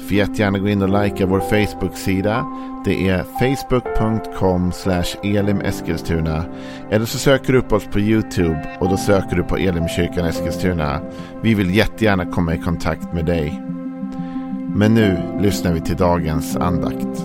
[0.00, 2.46] Får jättegärna gå in och likea vår Facebook-sida.
[2.84, 4.72] Det är facebook.com
[5.22, 6.44] elimeskilstuna.
[6.90, 11.00] Eller så söker du upp oss på YouTube och då söker du på Elimkyrkan Eskilstuna.
[11.42, 13.62] Vi vill jättegärna komma i kontakt med dig.
[14.74, 17.24] Men nu lyssnar vi till dagens andakt.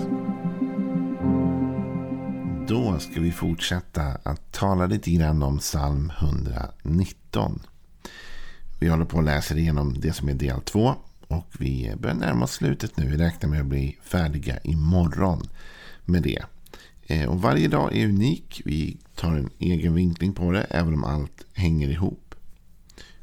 [2.68, 7.60] Då ska vi fortsätta att tala lite grann om psalm 119.
[8.80, 10.94] Vi håller på att läsa igenom det som är del 2.
[11.28, 13.06] Och vi börjar närma oss slutet nu.
[13.06, 15.48] Vi räknar med att bli färdiga imorgon
[16.04, 16.42] med det.
[17.06, 18.62] Eh, och varje dag är unik.
[18.64, 22.34] Vi tar en egen vinkling på det, även om allt hänger ihop.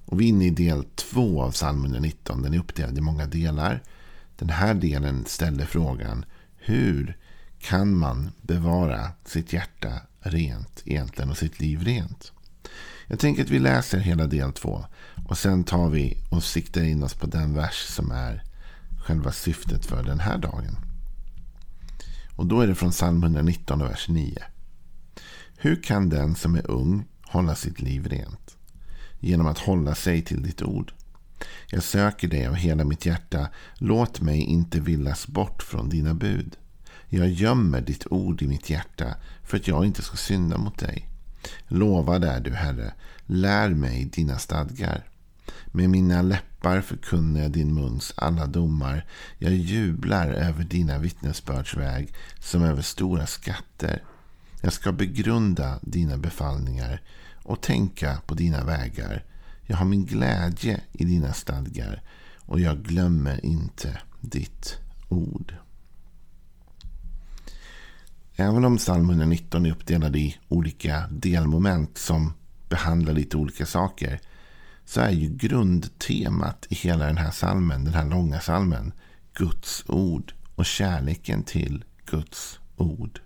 [0.06, 2.42] Och vi är inne i del två av psalm 119.
[2.42, 3.84] Den är uppdelad i många delar.
[4.36, 7.18] Den här delen ställer frågan hur
[7.60, 12.33] kan man bevara sitt hjärta rent egentligen och sitt liv rent?
[13.14, 14.86] Jag tänker att vi läser hela del två.
[15.26, 18.44] Och sen tar vi och siktar in oss på den vers som är
[19.06, 20.78] själva syftet för den här dagen.
[22.36, 24.44] Och då är det från psalm 119 och vers 9.
[25.58, 28.58] Hur kan den som är ung hålla sitt liv rent?
[29.20, 30.94] Genom att hålla sig till ditt ord.
[31.68, 33.48] Jag söker dig av hela mitt hjärta.
[33.78, 36.58] Låt mig inte villas bort från dina bud.
[37.10, 41.13] Jag gömmer ditt ord i mitt hjärta för att jag inte ska synda mot dig.
[41.68, 42.94] Lovad är du, Herre.
[43.26, 45.04] Lär mig dina stadgar.
[45.66, 49.06] Med mina läppar förkunnar jag din muns alla domar.
[49.38, 54.04] Jag jublar över dina vittnesbördsväg som över stora skatter.
[54.62, 57.02] Jag ska begrunda dina befallningar
[57.44, 59.26] och tänka på dina vägar.
[59.66, 62.02] Jag har min glädje i dina stadgar
[62.46, 64.78] och jag glömmer inte ditt
[65.10, 65.56] ord.
[68.44, 72.34] Även om psalm 119 är uppdelad i olika delmoment som
[72.70, 74.20] behandlar lite olika saker
[74.86, 78.94] så är ju grundtemat i hela den här salmen, den här långa salmen,
[79.34, 83.20] Guds ord och kärleken till Guds ord.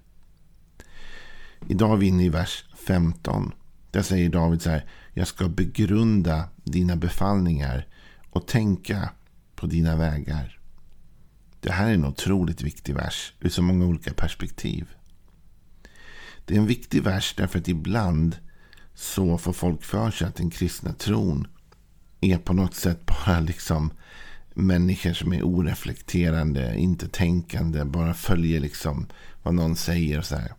[1.67, 3.53] Idag är vi inne i vers 15.
[3.91, 4.85] Där säger David så här.
[5.13, 7.87] Jag ska begrunda dina befallningar
[8.29, 9.09] och tänka
[9.55, 10.59] på dina vägar.
[11.59, 14.87] Det här är en otroligt viktig vers ur så många olika perspektiv.
[16.47, 18.37] Det är en viktig vers därför att ibland
[18.93, 21.47] så får folk för sig att den kristna tron
[22.21, 23.91] är på något sätt bara liksom
[24.53, 29.07] människor som är oreflekterande, inte tänkande, bara följer liksom
[29.43, 30.21] vad någon säger.
[30.21, 30.53] så här.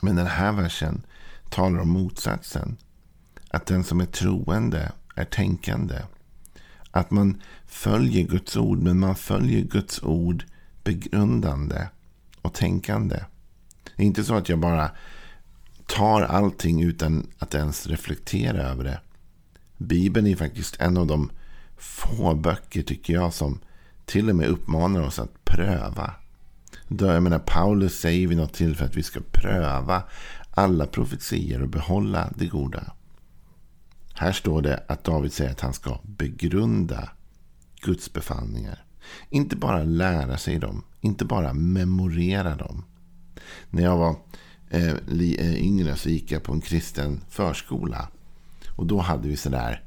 [0.00, 1.02] Men den här versen
[1.50, 2.76] talar om motsatsen.
[3.50, 6.02] Att den som är troende är tänkande.
[6.90, 10.44] Att man följer Guds ord, men man följer Guds ord
[10.84, 11.88] begrundande
[12.42, 13.20] och tänkande.
[13.96, 14.90] Det är inte så att jag bara
[15.86, 19.00] tar allting utan att ens reflektera över det.
[19.76, 21.30] Bibeln är faktiskt en av de
[21.76, 23.60] få böcker tycker jag som
[24.04, 26.14] till och med uppmanar oss att pröva.
[26.88, 30.02] Då, jag menar, Paulus säger vid något tillfälle att vi ska pröva
[30.50, 32.92] alla profetier och behålla det goda.
[34.14, 37.10] Här står det att David säger att han ska begrunda
[37.80, 38.84] Guds befallningar.
[39.30, 42.84] Inte bara lära sig dem, inte bara memorera dem.
[43.70, 44.16] När jag var
[44.70, 44.94] eh,
[45.38, 48.08] eh, yngre så gick jag på en kristen förskola.
[48.76, 49.82] Och då hade vi sådär,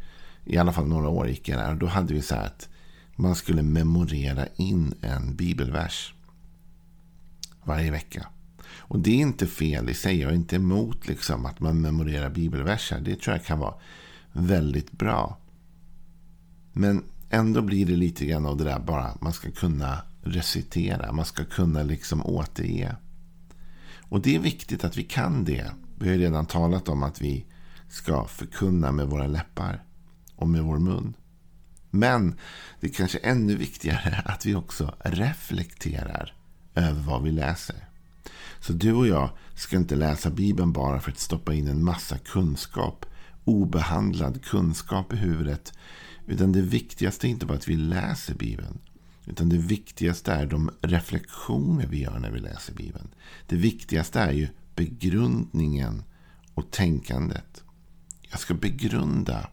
[0.45, 1.71] i alla fall några år gick jag där.
[1.71, 2.69] Och då hade vi så här att
[3.15, 6.13] man skulle memorera in en bibelvers.
[7.63, 8.27] Varje vecka.
[8.89, 10.19] Och det är inte fel i sig.
[10.19, 12.99] Jag är inte emot liksom att man memorerar bibelverser.
[12.99, 13.73] Det tror jag kan vara
[14.31, 15.37] väldigt bra.
[16.73, 19.17] Men ändå blir det lite grann av det där bara.
[19.21, 21.11] Man ska kunna recitera.
[21.11, 22.95] Man ska kunna liksom återge.
[24.09, 25.71] Och det är viktigt att vi kan det.
[25.99, 27.45] Vi har redan talat om att vi
[27.89, 29.83] ska förkunna med våra läppar
[30.35, 31.13] och med vår mun.
[31.89, 32.35] Men
[32.79, 36.33] det är kanske ännu viktigare att vi också reflekterar
[36.75, 37.75] över vad vi läser.
[38.59, 42.17] Så du och jag ska inte läsa Bibeln bara för att stoppa in en massa
[42.17, 43.05] kunskap,
[43.43, 45.73] obehandlad kunskap i huvudet.
[46.27, 48.79] Utan det viktigaste är inte bara att vi läser Bibeln.
[49.29, 53.07] Utan det viktigaste är de reflektioner vi gör när vi läser Bibeln.
[53.47, 56.03] Det viktigaste är ju begrundningen
[56.53, 57.63] och tänkandet.
[58.21, 59.49] Jag ska begrunda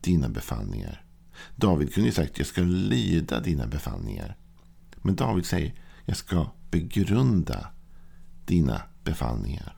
[0.00, 1.04] dina befallningar.
[1.56, 4.36] David kunde ju sagt jag ska lyda dina befallningar.
[5.02, 5.74] Men David säger
[6.04, 7.66] jag ska begrunda
[8.44, 9.76] dina befallningar.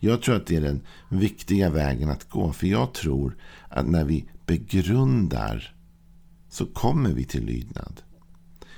[0.00, 2.52] Jag tror att det är den viktiga vägen att gå.
[2.52, 3.36] För jag tror
[3.68, 5.74] att när vi begrundar
[6.48, 8.02] så kommer vi till lydnad.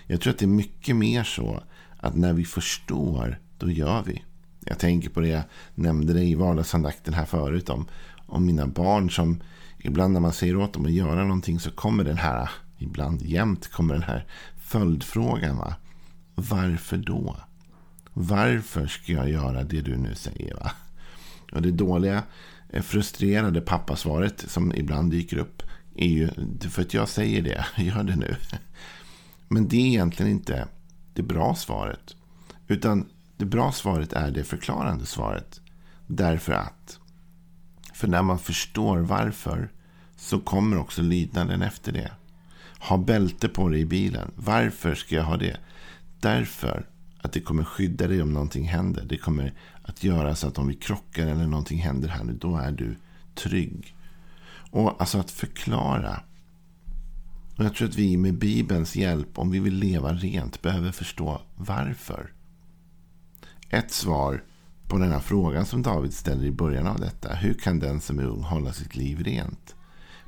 [0.07, 1.63] Jag tror att det är mycket mer så
[1.97, 4.25] att när vi förstår, då gör vi.
[4.61, 5.43] Jag tänker på det jag
[5.75, 7.87] nämnde det i vardagsandakten här förut om,
[8.27, 9.43] om mina barn som
[9.79, 13.69] ibland när man säger åt dem att göra någonting så kommer den här, ibland jämt
[13.69, 14.27] kommer den här
[14.57, 15.57] följdfrågan.
[15.57, 15.75] Va?
[16.35, 17.37] Varför då?
[18.13, 20.55] Varför ska jag göra det du nu säger?
[20.55, 20.71] Va?
[21.53, 22.23] Och det dåliga,
[22.71, 25.63] eh, frustrerade pappasvaret som ibland dyker upp
[25.95, 26.31] är ju
[26.71, 27.67] för att jag säger det.
[27.83, 28.37] Gör det nu.
[29.49, 30.69] Men det är egentligen inte
[31.15, 32.17] det bra svaret.
[32.69, 35.61] Utan det bra svaret är det förklarande svaret.
[36.07, 36.99] Därför att.
[37.95, 39.71] För när man förstår varför
[40.17, 42.11] så kommer också lydnaden efter det.
[42.79, 44.31] Ha bälte på dig i bilen.
[44.37, 45.57] Varför ska jag ha det?
[46.21, 46.87] Därför
[47.19, 49.05] att det kommer skydda dig om någonting händer.
[49.09, 49.53] Det kommer
[49.83, 52.97] att göra så att om vi krockar eller någonting händer här nu, då är du
[53.35, 53.95] trygg.
[54.71, 56.21] Och alltså att förklara.
[57.57, 61.41] Och jag tror att vi med Bibelns hjälp, om vi vill leva rent, behöver förstå
[61.57, 62.33] varför.
[63.71, 64.43] Ett svar
[64.89, 67.35] på den här frågan som David ställer i början av detta.
[67.35, 69.75] Hur kan den som är ung hålla sitt liv rent?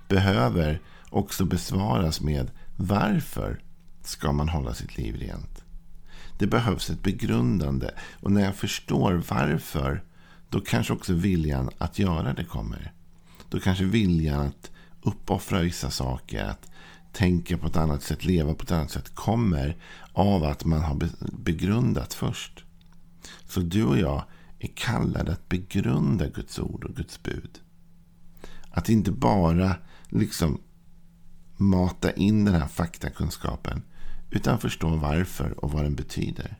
[0.08, 0.80] Behöver
[1.10, 3.62] också besvaras med varför
[4.02, 5.64] ska man hålla sitt liv rent?
[6.38, 7.90] Det behövs ett begrundande.
[8.20, 10.02] Och när jag förstår varför,
[10.50, 12.92] då kanske också viljan att göra det kommer.
[13.48, 14.70] Då kanske viljan att
[15.02, 16.70] uppoffra vissa saker, att
[17.18, 19.76] tänka på ett annat sätt, leva på ett annat sätt kommer
[20.12, 22.64] av att man har begrundat först.
[23.46, 24.24] Så du och jag
[24.58, 27.60] är kallade att begrunda Guds ord och Guds bud.
[28.70, 29.76] Att inte bara
[30.08, 30.60] liksom
[31.56, 33.82] mata in den här faktakunskapen
[34.30, 36.56] utan förstå varför och vad den betyder.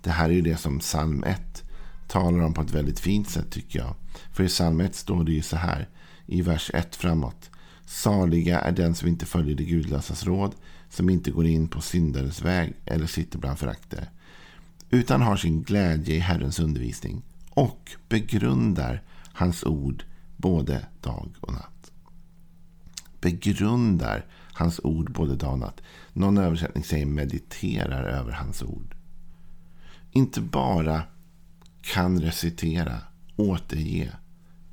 [0.00, 1.62] Det här är ju det som psalm 1
[2.08, 3.94] talar om på ett väldigt fint sätt tycker jag.
[4.32, 5.88] För i psalm 1 står det ju så här
[6.26, 7.50] i vers 1 framåt.
[7.86, 10.54] Saliga är den som inte följer det gudlösas råd,
[10.88, 14.10] som inte går in på syndares väg eller sitter bland förakter.
[14.90, 19.02] Utan har sin glädje i Herrens undervisning och begrundar
[19.32, 20.04] hans ord
[20.36, 21.92] både dag och natt.
[23.20, 25.80] Begrundar hans ord både dag och natt.
[26.12, 28.94] Någon översättning säger mediterar över hans ord.
[30.10, 31.02] Inte bara
[31.80, 32.98] kan recitera,
[33.36, 34.12] återge,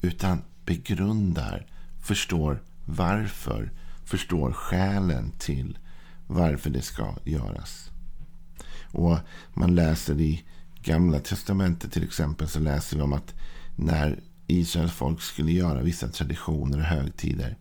[0.02, 1.68] utan begrundar,
[2.02, 3.72] förstår varför,
[4.06, 5.78] förstår skälen till
[6.28, 7.92] varför det ska göras.
[8.92, 9.18] Och
[9.54, 10.44] man läser i
[10.82, 13.34] Gamla Testamentet till exempel så läser vi om att
[13.76, 17.58] när Israels folk skulle göra vissa traditioner och högtider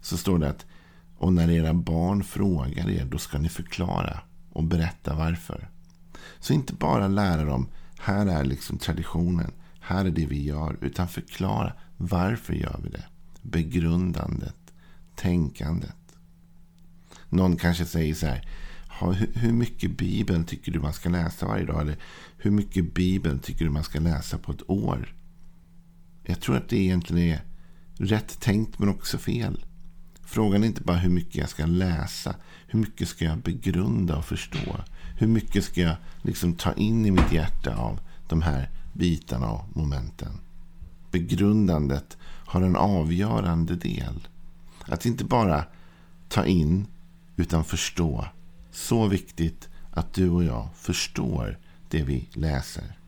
[0.00, 0.66] så står det att
[1.18, 4.20] och när era barn frågar er, då ska ni förklara
[4.52, 5.68] och berätta varför.
[6.40, 7.68] Så inte bara lära dem,
[7.98, 13.04] här är liksom traditionen, här är det vi gör, utan förklara varför gör vi det.
[13.42, 14.54] Begrundandet,
[15.18, 15.96] tänkandet.
[17.28, 18.48] Någon kanske säger så här,
[19.34, 21.80] hur mycket Bibeln tycker du man ska läsa varje dag?
[21.80, 21.96] Eller
[22.36, 25.14] hur mycket Bibeln tycker du man ska läsa på ett år?
[26.22, 27.40] Jag tror att det egentligen är
[27.94, 29.64] rätt tänkt men också fel.
[30.24, 32.34] Frågan är inte bara hur mycket jag ska läsa.
[32.66, 34.80] Hur mycket ska jag begrunda och förstå?
[35.18, 39.76] Hur mycket ska jag liksom ta in i mitt hjärta av de här bitarna och
[39.76, 40.32] momenten?
[41.10, 44.28] Begrundandet har en avgörande del.
[44.88, 45.64] Att inte bara
[46.28, 46.86] ta in
[47.36, 48.24] utan förstå.
[48.70, 52.98] Så viktigt att du och jag förstår det vi läser.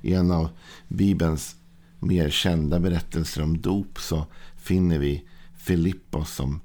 [0.00, 0.48] I en av
[0.88, 1.56] Bibelns
[1.98, 6.60] mer kända berättelser om dop så finner vi Filippos som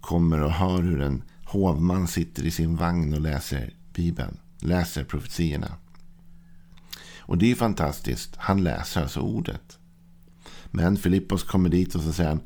[0.00, 4.38] kommer och hör hur en hovman sitter i sin vagn och läser Bibeln.
[4.58, 5.76] Läser profetierna.
[7.18, 8.36] Och det är fantastiskt.
[8.36, 9.78] Han läser alltså ordet.
[10.70, 12.40] Men Filippos kommer dit och så säger han.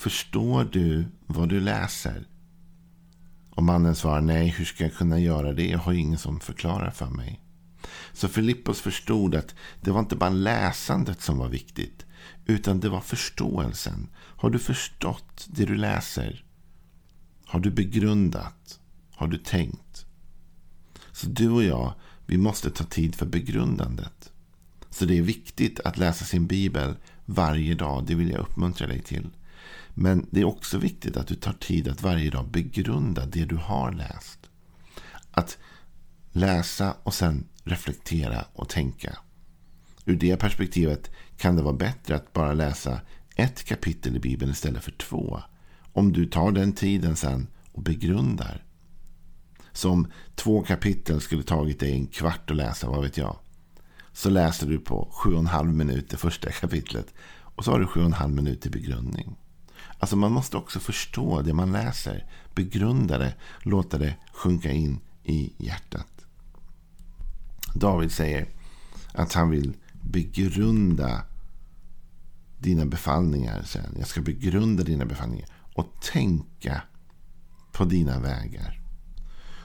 [0.00, 2.28] Förstår du vad du läser?
[3.50, 5.68] Och mannen svarar nej, hur ska jag kunna göra det?
[5.68, 7.40] Jag har ingen som förklarar för mig.
[8.12, 12.06] Så Filippos förstod att det var inte bara läsandet som var viktigt.
[12.46, 14.08] Utan det var förståelsen.
[14.16, 16.44] Har du förstått det du läser?
[17.44, 18.80] Har du begrundat?
[19.14, 20.06] Har du tänkt?
[21.12, 21.94] Så du och jag,
[22.26, 24.32] vi måste ta tid för begrundandet.
[24.90, 26.94] Så det är viktigt att läsa sin bibel
[27.26, 28.04] varje dag.
[28.06, 29.30] Det vill jag uppmuntra dig till.
[29.94, 33.56] Men det är också viktigt att du tar tid att varje dag begrunda det du
[33.56, 34.38] har läst.
[35.30, 35.58] Att
[36.32, 39.18] läsa och sen reflektera och tänka.
[40.04, 43.00] Ur det perspektivet kan det vara bättre att bara läsa
[43.36, 45.42] ett kapitel i Bibeln istället för två.
[45.92, 48.64] Om du tar den tiden sen och begrundar.
[49.72, 53.36] Som två kapitel skulle tagit dig en kvart att läsa, vad vet jag.
[54.12, 57.14] så läser du på sju och en halv minut det första kapitlet.
[57.54, 59.36] Och så har du sju och en halv minut till begrundning.
[60.00, 62.26] Alltså man måste också förstå det man läser.
[62.54, 63.34] Begrunda det.
[63.62, 66.26] Låta det sjunka in i hjärtat.
[67.74, 68.48] David säger
[69.12, 71.22] att han vill begrunda
[72.58, 73.62] dina befallningar.
[73.62, 73.94] Sen.
[73.98, 76.82] Jag ska begrunda dina befallningar och tänka
[77.72, 78.80] på dina vägar.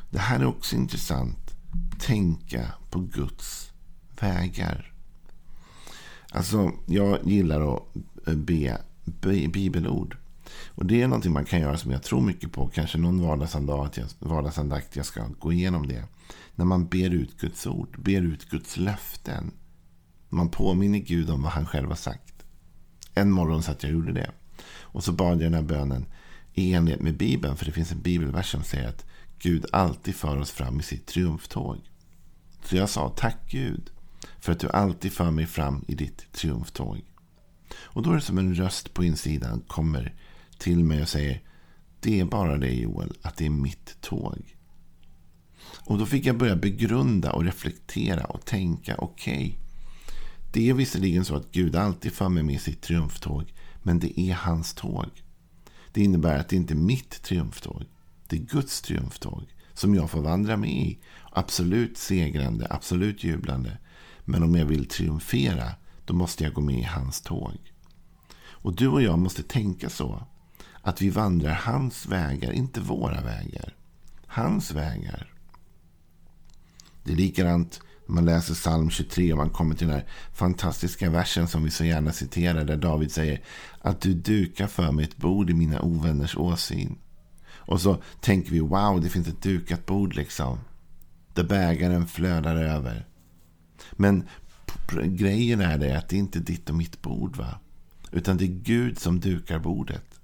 [0.10, 1.56] Det här är också intressant.
[2.00, 3.72] Tänka på Guds
[4.20, 4.94] vägar.
[6.32, 7.84] Alltså, jag gillar att
[8.36, 10.18] be, be bibelord.
[10.68, 12.68] Och det är någonting man kan göra som jag tror mycket på.
[12.68, 13.22] Kanske någon
[14.20, 16.04] vardagsandakt jag ska gå igenom det.
[16.56, 19.52] När man ber ut Guds ord, ber ut Guds löften.
[20.30, 22.46] Man påminner Gud om vad han själv har sagt.
[23.14, 24.32] En morgon satt jag och gjorde det.
[24.80, 26.06] Och så bad jag den här bönen
[26.54, 27.58] i enlighet med Bibeln.
[27.58, 29.06] För det finns en bibelvers som säger att
[29.40, 31.78] Gud alltid för oss fram i sitt triumftåg.
[32.64, 33.90] Så jag sa tack Gud
[34.40, 37.02] för att du alltid för mig fram i ditt triumftåg.
[37.74, 40.14] Och då är det som en röst på insidan kommer
[40.58, 41.42] till mig och säger
[42.00, 44.56] det är bara det Joel, att det är mitt tåg.
[45.86, 49.36] Och då fick jag börja begrunda och reflektera och tänka okej.
[49.36, 49.54] Okay,
[50.52, 53.54] det är visserligen så att Gud alltid för mig med sitt triumftåg.
[53.84, 55.06] Men det är hans tåg.
[55.92, 57.84] Det innebär att det inte är mitt triumftåg.
[58.28, 59.44] Det är Guds triumftåg.
[59.74, 61.00] Som jag får vandra med i.
[61.32, 63.78] Absolut segrande, absolut jublande.
[64.26, 65.72] Men om jag vill triumfera,
[66.06, 67.74] då måste jag gå med i hans tåg.
[68.38, 70.24] Och du och jag måste tänka så.
[70.86, 73.74] Att vi vandrar hans vägar, inte våra vägar.
[74.28, 75.34] Hans vägar.
[77.04, 81.10] Det är likadant när man läser psalm 23 och man kommer till den här fantastiska
[81.10, 82.66] versen som vi så gärna citerar.
[82.66, 83.42] Där David säger
[83.82, 86.98] att du dukar för mig ett bord i mina ovänners åsyn.
[87.48, 90.60] Och så tänker vi wow, det finns ett dukat bord liksom.
[91.34, 93.08] Där bägaren flödar över.
[93.92, 94.28] Men
[95.04, 97.38] grejen är det att det inte är ditt och mitt bord.
[97.38, 97.60] va?
[98.12, 100.16] Utan det är Gud som dukar bordet.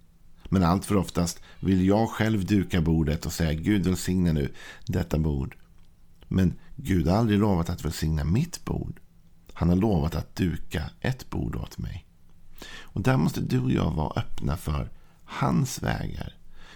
[0.53, 4.53] Men allt för oftast vill jag själv duka bordet och säga Gud välsigna nu
[4.86, 5.55] detta bord.
[6.27, 9.00] Men Gud har aldrig lovat att välsigna mitt bord.
[9.53, 12.05] Han har lovat att duka ett bord åt mig.
[12.79, 14.89] Och där måste du och jag vara öppna för
[15.25, 16.36] hans vägar.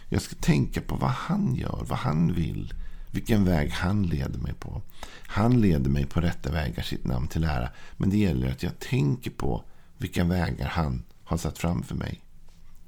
[0.10, 2.74] Jag ska tänka på vad han gör, vad han vill.
[3.12, 4.82] Vilken väg han leder mig på.
[5.28, 7.70] Han leder mig på rätta vägar, sitt namn till ära.
[7.98, 9.64] Men det gäller att jag tänker på
[9.98, 12.25] vilka vägar han har satt framför mig.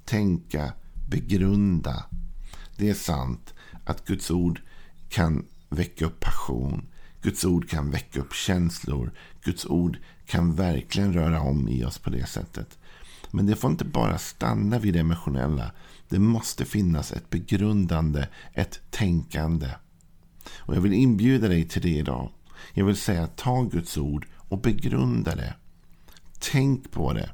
[0.08, 0.74] Tänka,
[1.08, 2.06] begrunda.
[2.76, 3.54] Det är sant
[3.86, 4.62] att Guds ord
[5.10, 6.88] kan väcka upp passion.
[7.22, 9.12] Guds ord kan väcka upp känslor.
[9.44, 12.78] Guds ord kan verkligen röra om i oss på det sättet.
[13.32, 15.72] Men det får inte bara stanna vid det emotionella.
[16.10, 19.70] Det måste finnas ett begrundande, ett tänkande.
[20.56, 22.30] Och jag vill inbjuda dig till det idag.
[22.74, 25.54] Jag vill säga ta Guds ord och begrunda det.
[26.40, 27.30] Tänk på det.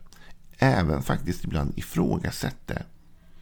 [0.64, 2.84] Även faktiskt ibland ifrågasätt det.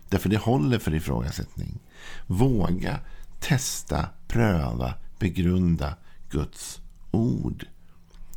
[0.10, 1.80] Därför det håller för ifrågasättning.
[2.28, 3.00] Våga
[3.40, 5.96] testa, pröva, begrunda
[6.30, 7.66] Guds ord.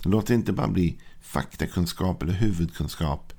[0.05, 3.33] Låt det inte bara bli faktakunskap eller huvudkunskap.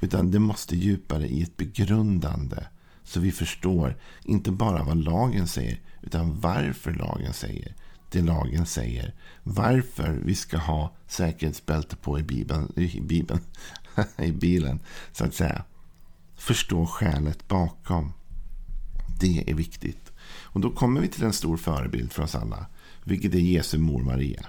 [0.00, 2.66] Utan det måste djupare i ett begrundande.
[3.04, 5.80] Så vi förstår inte bara vad lagen säger.
[6.02, 7.74] Utan varför lagen säger
[8.12, 9.14] det lagen säger.
[9.42, 13.40] Varför vi ska ha säkerhetsbälte på i, Bibeln, i, Bibeln,
[14.16, 14.80] i bilen.
[15.12, 15.64] Så att säga.
[16.36, 18.12] Förstå skälet bakom.
[19.20, 20.12] Det är viktigt.
[20.42, 22.66] Och då kommer vi till en stor förebild för oss alla.
[23.04, 24.46] Vilket är Jesu mor Maria.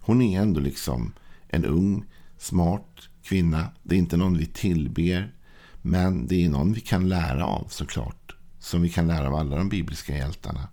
[0.00, 1.12] Hon är ändå liksom
[1.48, 2.04] en ung,
[2.38, 3.68] smart kvinna.
[3.82, 5.34] Det är inte någon vi tillber.
[5.82, 8.36] Men det är någon vi kan lära av såklart.
[8.58, 10.68] Som vi kan lära av alla de bibliska hjältarna.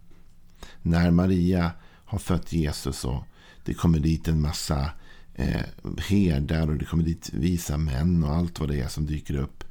[0.81, 1.71] När Maria
[2.07, 3.23] har fött Jesus och
[3.65, 4.91] det kommer dit en massa
[5.35, 5.61] eh,
[5.97, 9.63] herdar och det kommer dit visa män och allt vad det är som dyker upp.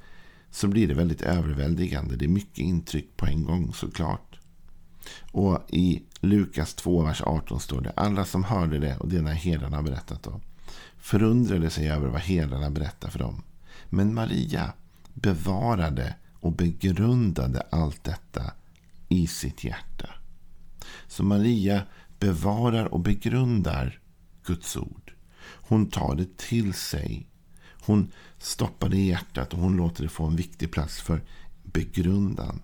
[0.50, 2.16] Så blir det väldigt överväldigande.
[2.16, 4.38] Det är mycket intryck på en gång såklart.
[5.32, 7.90] Och i Lukas 2, vers 18 står det.
[7.96, 10.40] Alla som hörde det och det när herdarna berättat då.
[10.98, 13.42] Förundrade sig över vad herdarna berättade för dem.
[13.88, 14.72] Men Maria
[15.14, 18.52] bevarade och begrundade allt detta
[19.08, 20.08] i sitt hjärta.
[21.08, 21.82] Så Maria
[22.18, 24.00] bevarar och begrundar
[24.46, 25.12] Guds ord.
[25.46, 27.26] Hon tar det till sig.
[27.86, 31.22] Hon stoppar det i hjärtat och hon låter det få en viktig plats för
[31.62, 32.60] begrundan.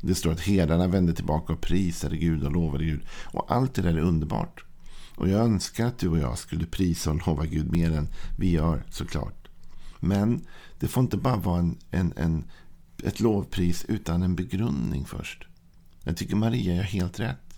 [0.00, 3.02] Det står att herdarna vände tillbaka och prisade Gud och lovade Gud.
[3.08, 4.64] Och allt det där är underbart.
[5.16, 8.50] Och jag önskar att du och jag skulle prisa och lova Gud mer än vi
[8.50, 9.48] gör såklart.
[10.00, 10.46] Men
[10.78, 12.44] det får inte bara vara en, en, en,
[13.04, 15.46] ett lovpris utan en begrundning först.
[16.04, 17.51] Jag tycker Maria gör helt rätt.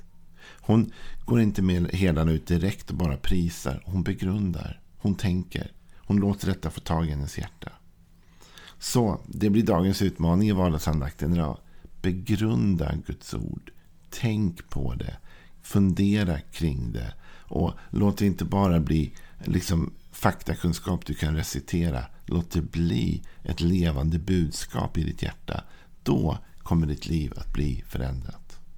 [0.61, 0.93] Hon
[1.25, 3.83] går inte med herdarna ut direkt och bara prisar.
[3.87, 4.81] Hon begrundar.
[4.99, 5.73] Hon tänker.
[5.97, 7.73] Hon låter detta få tag i hennes hjärta.
[8.79, 11.59] Så det blir dagens utmaning i vardagsandakten idag.
[12.03, 13.71] Begrunda Guds ord.
[14.11, 15.17] Tänk på det.
[15.63, 17.15] Fundera kring det.
[17.47, 22.05] Och låt det inte bara bli liksom faktakunskap du kan recitera.
[22.27, 25.65] Låt det bli ett levande budskap i ditt hjärta.
[26.03, 28.44] Då kommer ditt liv att bli förändrat.